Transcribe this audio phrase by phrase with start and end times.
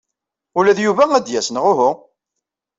[0.57, 1.91] Ula d Yuba ad d-yas, neɣ uhu?